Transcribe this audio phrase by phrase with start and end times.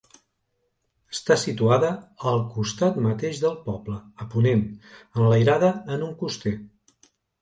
[1.15, 1.91] Està situada
[2.31, 4.65] al costat mateix del poble, a ponent,
[5.19, 6.57] enlairada en un coster.